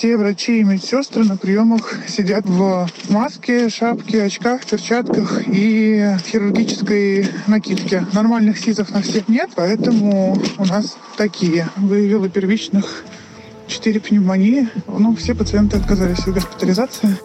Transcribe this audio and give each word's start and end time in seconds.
все 0.00 0.16
врачи 0.16 0.60
и 0.60 0.64
медсестры 0.64 1.24
на 1.24 1.36
приемах 1.36 1.98
сидят 2.08 2.46
в 2.46 2.88
маске, 3.10 3.68
шапке, 3.68 4.22
очках, 4.22 4.64
перчатках 4.64 5.46
и 5.46 6.16
хирургической 6.24 7.28
накидке. 7.46 8.06
Нормальных 8.14 8.56
СИЗов 8.56 8.92
на 8.92 9.02
всех 9.02 9.28
нет, 9.28 9.50
поэтому 9.54 10.38
у 10.56 10.64
нас 10.64 10.96
такие. 11.18 11.68
Выявила 11.76 12.30
первичных 12.30 13.04
4 13.66 14.00
пневмонии. 14.00 14.70
Ну, 14.86 15.14
все 15.16 15.34
пациенты 15.34 15.76
отказались 15.76 16.20
от 16.20 16.32
госпитализации. 16.32 17.18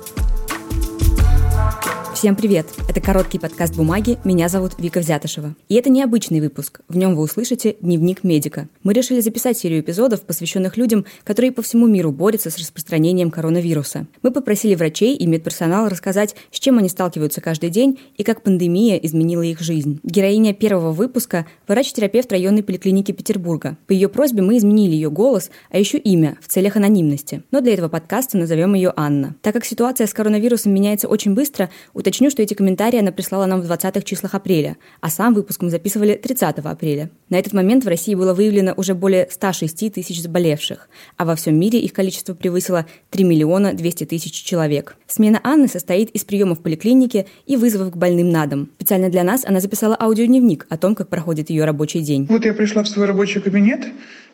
Всем 2.16 2.38
привет! 2.38 2.68
Это 2.90 3.02
короткий 3.02 3.40
подкаст 3.40 3.76
«Бумаги». 3.76 4.18
Меня 4.24 4.48
зовут 4.48 4.76
Вика 4.78 5.02
Взятышева. 5.02 5.54
И 5.68 5.76
это 5.76 5.90
необычный 5.90 6.40
выпуск. 6.40 6.80
В 6.88 6.96
нем 6.96 7.14
вы 7.14 7.24
услышите 7.24 7.76
«Дневник 7.82 8.24
медика». 8.24 8.70
Мы 8.84 8.94
решили 8.94 9.20
записать 9.20 9.58
серию 9.58 9.82
эпизодов, 9.82 10.22
посвященных 10.22 10.78
людям, 10.78 11.06
которые 11.26 11.52
по 11.52 11.62
всему 11.62 11.88
миру 11.88 12.14
борются 12.14 12.50
с 12.50 12.58
распространением 12.58 13.32
коронавируса. 13.32 14.08
Мы 14.24 14.32
попросили 14.32 14.76
врачей 14.76 15.14
и 15.18 15.28
медперсонал 15.28 15.90
рассказать, 15.90 16.36
с 16.52 16.60
чем 16.62 16.78
они 16.78 16.88
сталкиваются 16.88 17.42
каждый 17.42 17.70
день 17.70 18.00
и 18.16 18.24
как 18.24 18.44
пандемия 18.44 18.96
изменила 18.96 19.42
их 19.42 19.60
жизнь. 19.60 20.00
Героиня 20.04 20.54
первого 20.54 20.94
выпуска– 20.94 21.46
врач-терапевт 21.68 22.32
районной 22.32 22.64
поликлиники 22.64 23.12
Петербурга. 23.12 23.78
По 23.88 23.92
ее 23.92 24.08
просьбе 24.08 24.42
мы 24.42 24.58
изменили 24.58 24.94
ее 24.94 25.12
голос, 25.12 25.52
а 25.70 25.78
еще 25.78 25.98
имя, 25.98 26.38
в 26.40 26.48
целях 26.48 26.78
анонимности. 26.78 27.44
Но 27.52 27.60
для 27.60 27.74
этого 27.74 27.90
подкаста 27.90 28.38
назовем 28.38 28.74
ее 28.74 28.94
Анна. 28.96 29.36
Так 29.42 29.54
как 29.54 29.66
ситуация 29.66 30.08
с 30.08 30.14
коронавирусом 30.14 30.74
меняется 30.74 31.10
очень 31.10 31.34
быстро, 31.34 31.70
уточним 31.94 32.06
Уточню, 32.16 32.30
что 32.30 32.42
эти 32.42 32.54
комментарии 32.54 32.98
она 32.98 33.12
прислала 33.12 33.46
нам 33.46 33.62
в 33.62 33.70
20-х 33.70 34.04
числах 34.04 34.36
апреля, 34.36 34.78
а 35.02 35.10
сам 35.10 35.34
выпуск 35.34 35.62
мы 35.62 35.70
записывали 35.70 36.14
30 36.14 36.60
апреля. 36.60 37.10
На 37.28 37.38
этот 37.38 37.52
момент 37.52 37.84
в 37.84 37.90
России 37.90 38.16
было 38.16 38.34
выявлено 38.34 38.74
уже 38.78 38.96
более 38.96 39.28
106 39.30 39.94
тысяч 39.94 40.22
заболевших, 40.22 40.88
а 41.18 41.26
во 41.26 41.36
всем 41.36 41.60
мире 41.60 41.80
их 41.80 41.92
количество 41.92 42.34
превысило 42.34 42.86
3 43.10 43.26
миллиона 43.26 43.74
200 43.74 44.06
тысяч 44.06 44.32
человек. 44.32 44.96
Смена 45.08 45.42
Анны 45.44 45.68
состоит 45.68 46.10
из 46.12 46.24
приемов 46.24 46.60
в 46.60 46.62
поликлинике 46.62 47.26
и 47.48 47.58
вызовов 47.58 47.92
к 47.92 47.98
больным 47.98 48.30
на 48.30 48.46
дом. 48.46 48.70
Специально 48.78 49.10
для 49.10 49.26
нас 49.26 49.44
она 49.44 49.60
записала 49.60 49.98
аудиодневник 50.00 50.68
о 50.70 50.78
том, 50.78 50.96
как 50.96 51.10
проходит 51.10 51.50
ее 51.50 51.66
рабочий 51.66 52.00
день. 52.00 52.28
Вот 52.30 52.46
я 52.46 52.54
пришла 52.54 52.84
в 52.84 52.88
свой 52.88 53.08
рабочий 53.08 53.42
кабинет. 53.42 53.88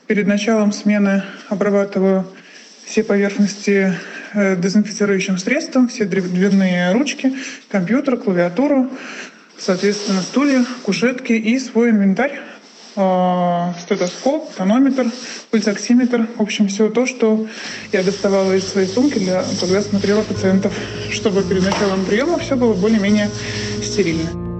Перед 0.05 0.27
началом 0.27 0.71
смены 0.71 1.23
обрабатываю 1.49 2.27
все 2.85 3.03
поверхности 3.03 3.95
дезинфицирующим 4.33 5.37
средством, 5.37 5.87
все 5.87 6.05
дверные 6.05 6.91
ручки, 6.93 7.33
компьютер, 7.69 8.17
клавиатуру, 8.17 8.89
соответственно, 9.57 10.21
стулья, 10.21 10.65
кушетки 10.83 11.33
и 11.33 11.59
свой 11.59 11.91
инвентарь 11.91 12.39
э, 12.95 13.73
стетоскоп, 13.81 14.53
тонометр, 14.55 15.07
пульсоксиметр, 15.49 16.27
в 16.37 16.41
общем, 16.41 16.67
все 16.67 16.89
то, 16.89 17.05
что 17.05 17.47
я 17.91 18.03
доставала 18.03 18.53
из 18.53 18.67
своей 18.67 18.87
сумки, 18.87 19.19
для, 19.19 19.43
когда 19.59 19.81
смотрела 19.81 20.21
пациентов, 20.21 20.73
чтобы 21.11 21.43
перед 21.43 21.63
началом 21.63 22.05
приема 22.05 22.39
все 22.39 22.55
было 22.55 22.73
более-менее 22.73 23.29
стерильно 23.83 24.50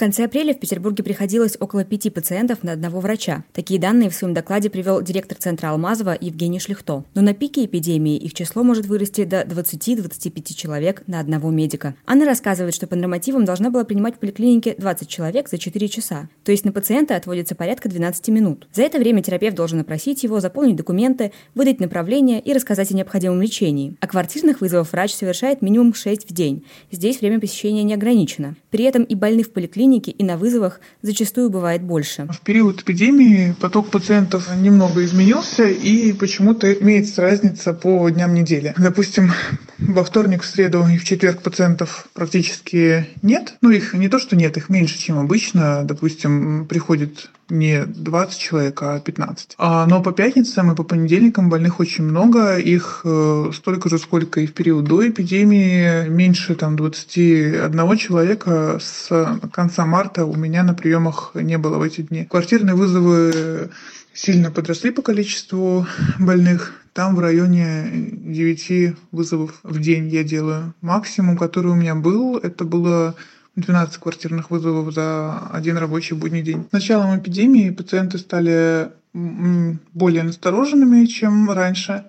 конце 0.00 0.24
апреля 0.24 0.54
в 0.54 0.58
Петербурге 0.58 1.04
приходилось 1.04 1.58
около 1.60 1.84
пяти 1.84 2.08
пациентов 2.08 2.62
на 2.62 2.72
одного 2.72 3.00
врача. 3.00 3.44
Такие 3.52 3.78
данные 3.78 4.08
в 4.08 4.14
своем 4.14 4.32
докладе 4.32 4.70
привел 4.70 5.02
директор 5.02 5.36
Центра 5.36 5.68
Алмазова 5.68 6.16
Евгений 6.18 6.58
Шлихто. 6.58 7.04
Но 7.12 7.20
на 7.20 7.34
пике 7.34 7.66
эпидемии 7.66 8.16
их 8.16 8.32
число 8.32 8.62
может 8.62 8.86
вырасти 8.86 9.24
до 9.24 9.42
20-25 9.42 10.54
человек 10.54 11.02
на 11.06 11.20
одного 11.20 11.50
медика. 11.50 11.94
Анна 12.06 12.24
рассказывает, 12.24 12.74
что 12.74 12.86
по 12.86 12.96
нормативам 12.96 13.44
должна 13.44 13.68
была 13.68 13.84
принимать 13.84 14.16
в 14.16 14.20
поликлинике 14.20 14.74
20 14.78 15.06
человек 15.06 15.50
за 15.50 15.58
4 15.58 15.88
часа. 15.88 16.30
То 16.44 16.50
есть 16.50 16.64
на 16.64 16.72
пациента 16.72 17.14
отводится 17.14 17.54
порядка 17.54 17.90
12 17.90 18.28
минут. 18.28 18.68
За 18.72 18.80
это 18.80 18.98
время 18.98 19.22
терапевт 19.22 19.54
должен 19.54 19.80
опросить 19.80 20.22
его, 20.22 20.40
заполнить 20.40 20.76
документы, 20.76 21.32
выдать 21.54 21.78
направление 21.78 22.40
и 22.40 22.54
рассказать 22.54 22.90
о 22.90 22.94
необходимом 22.94 23.42
лечении. 23.42 23.96
А 24.00 24.06
квартирных 24.06 24.62
вызовов 24.62 24.92
врач 24.92 25.12
совершает 25.12 25.60
минимум 25.60 25.92
6 25.92 26.30
в 26.30 26.32
день. 26.32 26.64
Здесь 26.90 27.20
время 27.20 27.38
посещения 27.38 27.82
не 27.82 27.92
ограничено. 27.92 28.56
При 28.70 28.84
этом 28.84 29.02
и 29.02 29.14
больных 29.14 29.48
в 29.48 29.50
поликлинике 29.50 29.89
клинике 29.90 30.12
и 30.12 30.22
на 30.24 30.36
вызовах 30.36 30.80
зачастую 31.02 31.50
бывает 31.50 31.82
больше. 31.82 32.26
В 32.30 32.40
период 32.42 32.82
эпидемии 32.82 33.54
поток 33.60 33.90
пациентов 33.90 34.48
немного 34.56 35.04
изменился 35.04 35.64
и 35.64 36.12
почему-то 36.12 36.72
имеется 36.72 37.22
разница 37.22 37.72
по 37.72 38.08
дням 38.08 38.34
недели. 38.34 38.74
Допустим, 38.78 39.32
во 39.78 40.04
вторник, 40.04 40.42
в 40.42 40.46
среду 40.46 40.86
и 40.86 40.96
в 40.96 41.04
четверг 41.04 41.42
пациентов 41.42 42.06
практически 42.14 43.06
нет. 43.22 43.54
Ну, 43.60 43.70
их 43.70 43.94
не 43.94 44.08
то, 44.08 44.18
что 44.18 44.36
нет, 44.36 44.56
их 44.56 44.68
меньше, 44.68 44.98
чем 44.98 45.18
обычно. 45.18 45.82
Допустим, 45.84 46.66
приходит 46.66 47.30
не 47.50 47.84
20 47.84 48.38
человек, 48.38 48.82
а 48.82 49.00
15. 49.00 49.54
А, 49.58 49.86
но 49.86 50.02
по 50.02 50.12
пятницам 50.12 50.72
и 50.72 50.76
по 50.76 50.82
понедельникам 50.82 51.48
больных 51.50 51.80
очень 51.80 52.04
много. 52.04 52.56
Их 52.56 53.02
э, 53.04 53.50
столько 53.54 53.88
же, 53.88 53.98
сколько 53.98 54.40
и 54.40 54.46
в 54.46 54.54
период 54.54 54.84
до 54.84 55.08
эпидемии. 55.08 56.08
Меньше 56.08 56.54
там 56.54 56.76
21 56.76 57.96
человека 57.96 58.78
с 58.80 59.38
конца 59.52 59.86
марта 59.86 60.24
у 60.24 60.34
меня 60.34 60.62
на 60.62 60.74
приемах 60.74 61.32
не 61.34 61.58
было 61.58 61.78
в 61.78 61.82
эти 61.82 62.02
дни. 62.02 62.24
Квартирные 62.24 62.74
вызовы 62.74 63.70
сильно 64.12 64.50
подросли 64.50 64.90
по 64.90 65.02
количеству 65.02 65.86
больных. 66.18 66.72
Там 66.92 67.14
в 67.14 67.20
районе 67.20 67.88
9 67.92 68.96
вызовов 69.12 69.60
в 69.62 69.78
день 69.80 70.08
я 70.08 70.24
делаю. 70.24 70.74
Максимум, 70.80 71.36
который 71.36 71.70
у 71.70 71.76
меня 71.76 71.94
был, 71.94 72.36
это 72.36 72.64
было 72.64 73.14
12 73.60 73.96
квартирных 73.98 74.50
вызовов 74.50 74.92
за 74.92 75.38
один 75.52 75.76
рабочий 75.76 76.14
будний 76.14 76.42
день. 76.42 76.66
С 76.68 76.72
началом 76.72 77.18
эпидемии 77.18 77.70
пациенты 77.70 78.18
стали 78.18 78.90
более 79.12 80.22
настороженными, 80.22 81.06
чем 81.06 81.50
раньше. 81.50 82.04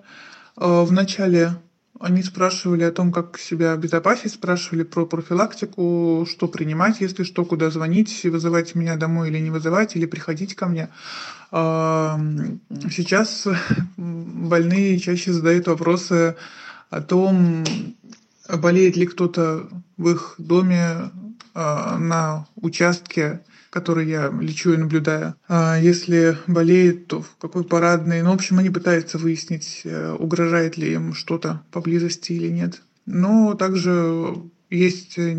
Э, 0.56 0.82
в 0.82 0.92
начале 0.92 1.56
они 2.00 2.22
спрашивали 2.22 2.82
о 2.82 2.90
том, 2.90 3.12
как 3.12 3.38
себя 3.38 3.72
обезопасить, 3.72 4.32
спрашивали 4.32 4.82
про 4.82 5.06
профилактику, 5.06 6.26
что 6.28 6.48
принимать, 6.48 7.00
если 7.00 7.22
что, 7.22 7.44
куда 7.44 7.70
звонить, 7.70 8.24
вызывать 8.24 8.74
меня 8.74 8.96
домой 8.96 9.28
или 9.28 9.38
не 9.38 9.50
вызывать, 9.50 9.94
или 9.94 10.06
приходить 10.06 10.54
ко 10.54 10.66
мне. 10.66 10.88
Э, 11.50 12.16
сейчас 12.90 13.46
больные 13.96 14.98
чаще 14.98 15.32
задают 15.32 15.66
вопросы 15.66 16.36
о 16.90 17.00
том, 17.00 17.64
болеет 18.48 18.96
ли 18.96 19.06
кто-то 19.06 19.68
в 19.96 20.08
их 20.08 20.34
доме 20.38 21.10
на 21.54 22.46
участке, 22.56 23.40
который 23.72 24.06
я 24.06 24.28
лечу 24.28 24.74
и 24.74 24.76
наблюдаю. 24.76 25.34
А 25.48 25.78
если 25.78 26.36
болеет, 26.46 27.06
то 27.06 27.22
в 27.22 27.36
какой 27.40 27.64
парадной. 27.64 28.22
Ну, 28.22 28.30
в 28.30 28.34
общем, 28.34 28.58
они 28.58 28.68
пытаются 28.68 29.16
выяснить, 29.16 29.80
э, 29.84 30.12
угрожает 30.12 30.76
ли 30.76 30.92
им 30.92 31.14
что-то 31.14 31.62
поблизости 31.70 32.32
или 32.32 32.48
нет. 32.48 32.82
Но 33.06 33.54
также 33.54 34.36
есть 34.68 35.18
э, 35.18 35.34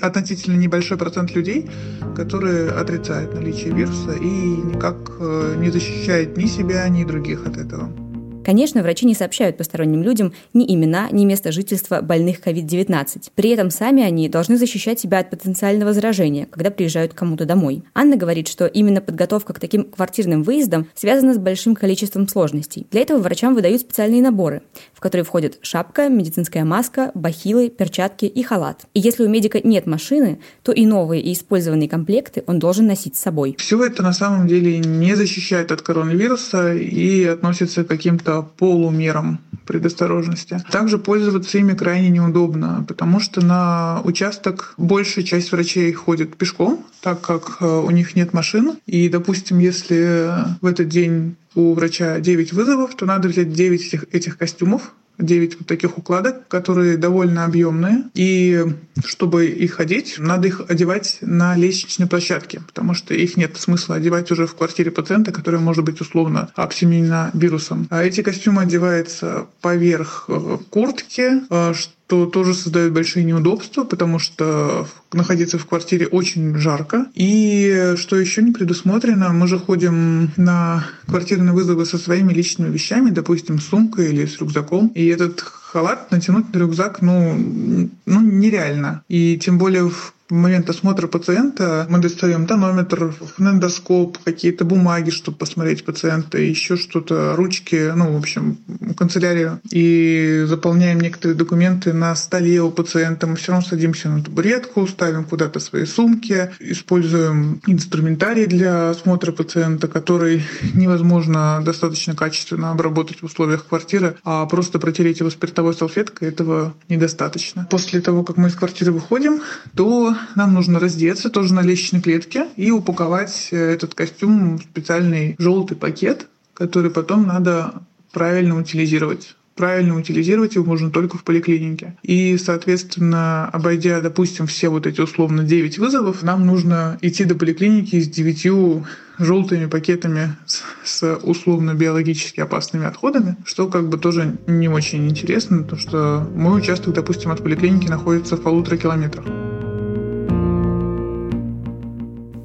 относительно 0.00 0.56
небольшой 0.56 0.98
процент 0.98 1.34
людей, 1.34 1.68
которые 2.14 2.70
отрицают 2.70 3.34
наличие 3.34 3.72
вируса 3.72 4.12
и 4.12 4.24
никак 4.24 4.96
э, 5.18 5.56
не 5.58 5.70
защищает 5.70 6.36
ни 6.36 6.46
себя, 6.46 6.88
ни 6.88 7.02
других 7.02 7.44
от 7.46 7.56
этого. 7.56 8.11
Конечно, 8.44 8.82
врачи 8.82 9.06
не 9.06 9.14
сообщают 9.14 9.56
посторонним 9.56 10.02
людям 10.02 10.32
ни 10.52 10.64
имена, 10.74 11.08
ни 11.10 11.24
место 11.24 11.52
жительства 11.52 12.00
больных 12.00 12.40
COVID-19. 12.40 13.30
При 13.34 13.50
этом 13.50 13.70
сами 13.70 14.02
они 14.02 14.28
должны 14.28 14.56
защищать 14.56 14.98
себя 14.98 15.20
от 15.20 15.30
потенциального 15.30 15.92
заражения, 15.92 16.46
когда 16.50 16.70
приезжают 16.70 17.14
к 17.14 17.16
кому-то 17.16 17.44
домой. 17.44 17.82
Анна 17.94 18.16
говорит, 18.16 18.48
что 18.48 18.66
именно 18.66 19.00
подготовка 19.00 19.52
к 19.52 19.60
таким 19.60 19.84
квартирным 19.84 20.42
выездам 20.42 20.88
связана 20.94 21.34
с 21.34 21.38
большим 21.38 21.74
количеством 21.74 22.28
сложностей. 22.28 22.86
Для 22.90 23.02
этого 23.02 23.18
врачам 23.18 23.54
выдают 23.54 23.82
специальные 23.82 24.22
наборы, 24.22 24.62
в 25.02 25.04
которые 25.12 25.24
входят 25.24 25.58
шапка, 25.62 26.08
медицинская 26.08 26.64
маска, 26.64 27.10
бахилы, 27.14 27.70
перчатки 27.70 28.24
и 28.24 28.42
халат. 28.44 28.86
И 28.94 29.00
если 29.00 29.24
у 29.24 29.28
медика 29.28 29.60
нет 29.66 29.86
машины, 29.86 30.38
то 30.62 30.70
и 30.70 30.86
новые 30.86 31.20
и 31.20 31.32
использованные 31.32 31.88
комплекты 31.88 32.44
он 32.46 32.60
должен 32.60 32.86
носить 32.86 33.16
с 33.16 33.20
собой. 33.20 33.56
Все 33.58 33.84
это 33.84 34.04
на 34.04 34.12
самом 34.12 34.46
деле 34.46 34.78
не 34.78 35.16
защищает 35.16 35.72
от 35.72 35.82
коронавируса 35.82 36.72
и 36.72 37.24
относится 37.24 37.82
к 37.82 37.88
каким-то 37.88 38.42
каким 38.42 38.52
полумерам 38.58 39.40
предосторожности. 39.66 40.62
Также 40.70 40.98
пользоваться 40.98 41.58
ими 41.58 41.72
крайне 41.72 42.10
неудобно, 42.10 42.84
потому 42.86 43.20
что 43.20 43.44
на 43.44 44.00
участок 44.04 44.74
большая 44.76 45.24
часть 45.24 45.52
врачей 45.52 45.92
ходит 45.92 46.36
пешком, 46.36 46.84
так 47.00 47.20
как 47.20 47.58
э, 47.60 47.66
у 47.66 47.90
них 47.90 48.14
нет 48.14 48.32
машин. 48.32 48.76
И, 48.86 49.08
допустим, 49.08 49.58
если 49.58 50.30
в 50.60 50.66
этот 50.66 50.88
день 50.88 51.36
у 51.54 51.74
врача 51.74 52.20
9 52.20 52.52
вызовов, 52.52 52.94
то 52.94 53.06
надо 53.06 53.28
взять 53.28 53.52
9 53.52 53.86
этих, 53.86 54.04
этих 54.12 54.38
костюмов, 54.38 54.92
9 55.18 55.58
вот 55.58 55.68
таких 55.68 55.98
укладок, 55.98 56.48
которые 56.48 56.96
довольно 56.96 57.44
объемные. 57.44 58.04
И 58.14 58.64
чтобы 59.04 59.46
их 59.46 59.80
одеть, 59.80 60.16
надо 60.18 60.48
их 60.48 60.62
одевать 60.68 61.18
на 61.20 61.56
лестничной 61.56 62.06
площадке, 62.06 62.60
потому 62.66 62.94
что 62.94 63.14
их 63.14 63.36
нет 63.36 63.56
смысла 63.56 63.96
одевать 63.96 64.30
уже 64.30 64.46
в 64.46 64.54
квартире 64.54 64.90
пациента, 64.90 65.32
которая 65.32 65.60
может 65.60 65.84
быть 65.84 66.00
условно 66.00 66.50
обсеменена 66.54 67.30
вирусом. 67.34 67.86
А 67.90 68.02
эти 68.02 68.22
костюмы 68.22 68.62
одеваются 68.62 69.46
поверх 69.60 70.24
э, 70.28 70.58
куртки, 70.70 71.42
э, 71.48 71.74
что 72.12 72.26
тоже 72.26 72.52
создает 72.52 72.92
большие 72.92 73.24
неудобства, 73.24 73.84
потому 73.84 74.18
что 74.18 74.86
находиться 75.14 75.56
в 75.56 75.64
квартире 75.64 76.06
очень 76.06 76.54
жарко. 76.58 77.06
И 77.14 77.94
что 77.96 78.16
еще 78.16 78.42
не 78.42 78.52
предусмотрено, 78.52 79.32
мы 79.32 79.48
же 79.48 79.58
ходим 79.58 80.30
на 80.36 80.84
квартирные 81.06 81.54
вызовы 81.54 81.86
со 81.86 81.96
своими 81.96 82.34
личными 82.34 82.70
вещами, 82.70 83.08
допустим, 83.08 83.58
с 83.58 83.64
сумкой 83.64 84.10
или 84.10 84.26
с 84.26 84.38
рюкзаком. 84.38 84.88
И 84.88 85.06
этот 85.06 85.40
халат 85.40 86.10
натянуть 86.10 86.52
на 86.52 86.58
рюкзак, 86.58 87.00
ну, 87.00 87.88
ну 88.04 88.20
нереально. 88.20 89.02
И 89.08 89.38
тем 89.38 89.56
более 89.56 89.88
в 89.88 90.12
в 90.32 90.34
момент 90.34 90.70
осмотра 90.70 91.08
пациента 91.08 91.86
мы 91.90 91.98
достаем 91.98 92.46
тонометр, 92.46 93.12
фонендоскоп, 93.12 94.16
какие-то 94.24 94.64
бумаги, 94.64 95.10
чтобы 95.10 95.36
посмотреть 95.36 95.84
пациента, 95.84 96.38
еще 96.38 96.78
что-то, 96.78 97.36
ручки, 97.36 97.92
ну, 97.94 98.14
в 98.14 98.16
общем, 98.16 98.56
канцелярию. 98.96 99.60
И 99.70 100.44
заполняем 100.46 101.00
некоторые 101.00 101.36
документы 101.36 101.92
на 101.92 102.16
столе 102.16 102.62
у 102.62 102.70
пациента. 102.70 103.26
Мы 103.26 103.36
все 103.36 103.52
равно 103.52 103.66
садимся 103.68 104.08
на 104.08 104.24
табуретку, 104.24 104.86
ставим 104.86 105.24
куда-то 105.24 105.60
свои 105.60 105.84
сумки, 105.84 106.50
используем 106.60 107.60
инструментарий 107.66 108.46
для 108.46 108.88
осмотра 108.88 109.32
пациента, 109.32 109.86
который 109.86 110.46
невозможно 110.72 111.60
достаточно 111.62 112.16
качественно 112.16 112.70
обработать 112.70 113.20
в 113.20 113.26
условиях 113.26 113.66
квартиры, 113.66 114.16
а 114.24 114.46
просто 114.46 114.78
протереть 114.78 115.20
его 115.20 115.28
спиртовой 115.28 115.74
салфеткой 115.74 116.28
этого 116.28 116.72
недостаточно. 116.88 117.66
После 117.70 118.00
того, 118.00 118.24
как 118.24 118.38
мы 118.38 118.48
из 118.48 118.54
квартиры 118.54 118.92
выходим, 118.92 119.42
то 119.76 120.16
нам 120.34 120.54
нужно 120.54 120.78
раздеться 120.78 121.30
тоже 121.30 121.54
на 121.54 121.62
лестничной 121.62 122.00
клетке 122.00 122.46
и 122.56 122.70
упаковать 122.70 123.48
э, 123.50 123.56
этот 123.56 123.94
костюм 123.94 124.58
в 124.58 124.62
специальный 124.62 125.36
желтый 125.38 125.76
пакет, 125.76 126.26
который 126.54 126.90
потом 126.90 127.26
надо 127.26 127.74
правильно 128.12 128.58
утилизировать 128.58 129.34
правильно 129.54 129.96
утилизировать 129.96 130.54
его 130.54 130.64
можно 130.64 130.90
только 130.90 131.18
в 131.18 131.24
поликлинике. 131.24 131.96
И, 132.02 132.38
соответственно, 132.38 133.46
обойдя, 133.46 134.00
допустим, 134.00 134.46
все 134.46 134.68
вот 134.68 134.86
эти 134.86 135.00
условно 135.00 135.44
9 135.44 135.78
вызовов, 135.78 136.22
нам 136.22 136.46
нужно 136.46 136.98
идти 137.00 137.24
до 137.24 137.34
поликлиники 137.34 138.00
с 138.00 138.08
9 138.08 138.84
желтыми 139.18 139.66
пакетами 139.66 140.34
с, 140.46 140.62
с 140.84 141.16
условно 141.16 141.74
биологически 141.74 142.40
опасными 142.40 142.86
отходами, 142.86 143.36
что 143.44 143.68
как 143.68 143.88
бы 143.88 143.98
тоже 143.98 144.36
не 144.46 144.68
очень 144.68 145.08
интересно, 145.08 145.62
потому 145.62 145.80
что 145.80 146.26
мой 146.34 146.58
участок, 146.58 146.94
допустим, 146.94 147.30
от 147.30 147.42
поликлиники 147.42 147.88
находится 147.88 148.36
в 148.36 148.42
полутора 148.42 148.76
километрах. 148.76 149.24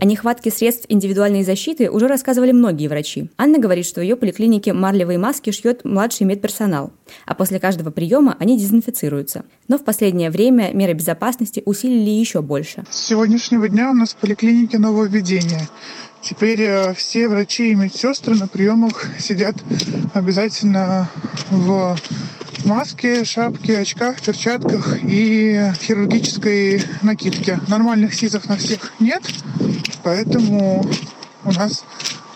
Нехватке 0.08 0.50
средств 0.50 0.86
индивидуальной 0.90 1.44
защиты 1.44 1.92
уже 1.92 2.08
рассказывали 2.08 2.52
многие 2.52 2.88
врачи. 2.88 3.30
Анна 3.38 3.60
говорит, 3.60 3.86
что 3.86 4.00
в 4.00 4.04
ее 4.04 4.16
поликлинике 4.16 4.74
марлевые 4.74 5.20
маски 5.20 5.52
шьет 5.52 5.86
младший 5.86 6.26
медперсонал, 6.26 6.92
а 7.26 7.36
после 7.36 7.60
каждого 7.60 7.92
приема 7.92 8.36
они 8.40 8.58
дезинфицируются. 8.58 9.46
Но 9.68 9.78
в 9.78 9.84
последнее 9.84 10.32
время 10.32 10.72
меры 10.74 10.94
безопасности 10.94 11.62
усилили 11.66 12.10
еще 12.10 12.42
больше. 12.42 12.84
С 12.90 13.06
сегодняшнего 13.06 13.70
дня 13.70 13.92
у 13.92 13.94
нас 13.94 14.14
в 14.14 14.18
поликлинике 14.18 14.80
нововведение. 14.80 15.68
Теперь 16.22 16.62
э, 16.62 16.94
все 16.94 17.28
врачи 17.30 17.72
и 17.72 17.76
медсестры 17.76 18.36
на 18.36 18.48
приемах 18.48 19.06
сидят 19.20 19.56
обязательно 20.14 21.10
в 21.52 21.96
маске, 22.66 23.24
шапке, 23.26 23.80
очках, 23.80 24.22
перчатках 24.22 24.98
и 25.04 25.72
хирургической 25.82 26.84
накидке. 27.02 27.60
Нормальных 27.68 28.14
сизов 28.14 28.48
на 28.48 28.58
всех 28.58 28.94
нет, 29.00 29.24
поэтому 30.04 30.86
у 31.44 31.52
нас 31.52 31.84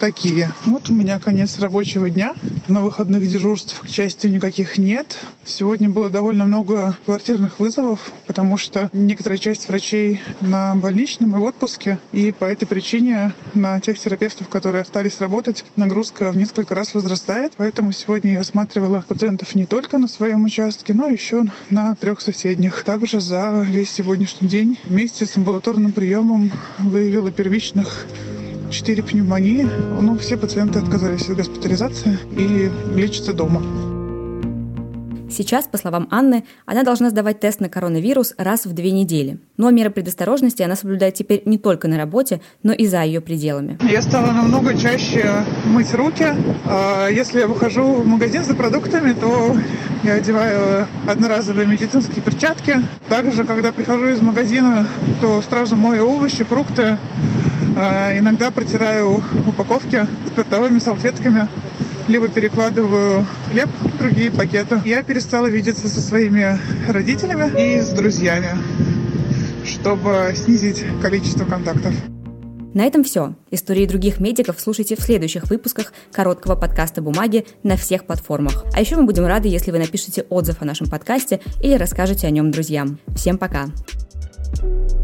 такие. 0.01 0.51
Вот 0.65 0.89
у 0.89 0.93
меня 0.93 1.19
конец 1.19 1.59
рабочего 1.59 2.09
дня. 2.09 2.33
На 2.67 2.81
выходных 2.81 3.21
дежурств, 3.27 3.79
к 3.81 3.87
счастью, 3.87 4.31
никаких 4.31 4.79
нет. 4.79 5.19
Сегодня 5.45 5.91
было 5.91 6.09
довольно 6.09 6.45
много 6.45 6.97
квартирных 7.05 7.59
вызовов, 7.59 8.11
потому 8.25 8.57
что 8.57 8.89
некоторая 8.93 9.37
часть 9.37 9.69
врачей 9.69 10.19
на 10.41 10.73
больничном 10.73 11.35
и 11.35 11.39
в 11.39 11.43
отпуске. 11.43 11.99
И 12.13 12.31
по 12.31 12.45
этой 12.45 12.65
причине 12.65 13.33
на 13.53 13.79
тех 13.79 13.99
терапевтов, 13.99 14.49
которые 14.49 14.81
остались 14.81 15.19
работать, 15.19 15.65
нагрузка 15.75 16.31
в 16.31 16.37
несколько 16.37 16.73
раз 16.73 16.95
возрастает. 16.95 17.53
Поэтому 17.57 17.91
сегодня 17.91 18.33
я 18.33 18.39
осматривала 18.39 19.05
пациентов 19.07 19.53
не 19.53 19.67
только 19.67 19.99
на 19.99 20.07
своем 20.07 20.43
участке, 20.45 20.95
но 20.95 21.09
еще 21.09 21.43
на 21.69 21.93
трех 21.95 22.21
соседних. 22.21 22.83
Также 22.83 23.21
за 23.21 23.63
весь 23.67 23.91
сегодняшний 23.91 24.47
день 24.47 24.79
вместе 24.83 25.27
с 25.27 25.37
амбулаторным 25.37 25.91
приемом 25.91 26.51
выявила 26.79 27.29
первичных 27.29 28.07
4 28.71 29.03
пневмонии. 29.03 29.67
Ну, 29.99 30.17
все 30.17 30.37
пациенты 30.37 30.79
отказались 30.79 31.29
от 31.29 31.37
госпитализации 31.37 32.17
и 32.37 32.71
лечатся 32.95 33.33
дома. 33.33 33.61
Сейчас, 35.31 35.65
по 35.65 35.77
словам 35.77 36.09
Анны, 36.11 36.43
она 36.65 36.83
должна 36.83 37.09
сдавать 37.09 37.39
тест 37.39 37.61
на 37.61 37.69
коронавирус 37.69 38.33
раз 38.37 38.65
в 38.65 38.73
две 38.73 38.91
недели. 38.91 39.37
Но 39.55 39.71
меры 39.71 39.89
предосторожности 39.89 40.61
она 40.61 40.75
соблюдает 40.75 41.13
теперь 41.13 41.41
не 41.45 41.57
только 41.57 41.87
на 41.87 41.97
работе, 41.97 42.41
но 42.63 42.73
и 42.73 42.85
за 42.85 43.03
ее 43.03 43.21
пределами. 43.21 43.77
Я 43.89 44.01
стала 44.01 44.33
намного 44.33 44.77
чаще 44.77 45.45
мыть 45.65 45.93
руки. 45.93 46.25
А 46.65 47.07
если 47.07 47.39
я 47.39 47.47
выхожу 47.47 47.93
в 47.93 48.05
магазин 48.05 48.43
за 48.43 48.55
продуктами, 48.55 49.13
то 49.13 49.55
я 50.03 50.15
одеваю 50.15 50.87
одноразовые 51.07 51.65
медицинские 51.65 52.21
перчатки. 52.21 52.81
Также, 53.07 53.45
когда 53.45 53.71
прихожу 53.71 54.09
из 54.09 54.21
магазина, 54.21 54.85
то 55.21 55.41
сразу 55.41 55.77
мою 55.77 56.09
овощи, 56.09 56.43
фрукты, 56.43 56.97
иногда 57.75 58.51
протираю 58.51 59.23
упаковки 59.47 60.07
спиртовыми 60.27 60.79
салфетками, 60.79 61.47
либо 62.07 62.27
перекладываю 62.27 63.25
хлеб 63.49 63.69
в 63.81 63.97
другие 63.97 64.31
пакеты. 64.31 64.81
Я 64.85 65.03
перестала 65.03 65.47
видеться 65.47 65.87
со 65.87 66.01
своими 66.01 66.57
родителями 66.89 67.51
и 67.59 67.81
с 67.81 67.89
друзьями, 67.89 68.49
чтобы 69.65 70.33
снизить 70.35 70.83
количество 71.01 71.45
контактов. 71.45 71.93
На 72.73 72.85
этом 72.85 73.03
все. 73.03 73.35
Истории 73.49 73.85
других 73.85 74.19
медиков 74.19 74.59
слушайте 74.59 74.95
в 74.95 75.01
следующих 75.01 75.49
выпусках 75.49 75.91
короткого 76.13 76.55
подкаста 76.55 77.01
«Бумаги» 77.01 77.45
на 77.63 77.75
всех 77.75 78.05
платформах. 78.05 78.63
А 78.73 78.79
еще 78.79 78.95
мы 78.95 79.03
будем 79.03 79.25
рады, 79.25 79.49
если 79.49 79.71
вы 79.71 79.79
напишите 79.79 80.25
отзыв 80.29 80.61
о 80.61 80.65
нашем 80.65 80.87
подкасте 80.87 81.41
или 81.61 81.73
расскажете 81.73 82.27
о 82.27 82.31
нем 82.31 82.51
друзьям. 82.51 82.99
Всем 83.15 83.37
пока! 83.37 83.67
thank 84.53 84.91
you 84.91 85.00